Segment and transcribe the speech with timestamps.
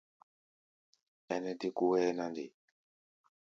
[1.33, 2.45] Ɛnɛ dé kó hʼɛ́ɛ́ na nde?